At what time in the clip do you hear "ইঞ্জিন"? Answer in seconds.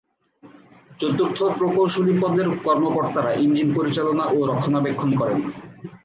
3.45-3.67